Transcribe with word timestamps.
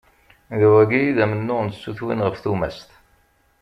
D 0.59 0.61
wagi 0.69 1.01
i 1.07 1.11
d 1.17 1.17
amennuɣ 1.23 1.59
n 1.63 1.69
tsutwin 1.69 2.23
ɣef 2.25 2.35
tumast. 2.43 2.89